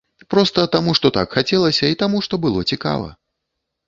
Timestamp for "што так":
0.99-1.35